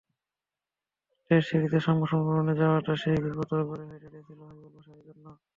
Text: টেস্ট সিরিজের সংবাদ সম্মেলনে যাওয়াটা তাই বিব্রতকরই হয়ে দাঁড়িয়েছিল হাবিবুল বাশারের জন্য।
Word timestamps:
টেস্ট 1.31 1.47
সিরিজের 1.49 1.83
সংবাদ 1.87 2.07
সম্মেলনে 2.11 2.53
যাওয়াটা 2.61 2.93
তাই 2.95 3.17
বিব্রতকরই 3.23 3.85
হয়ে 3.89 4.01
দাঁড়িয়েছিল 4.03 4.39
হাবিবুল 4.41 4.71
বাশারের 4.75 5.03
জন্য। 5.07 5.25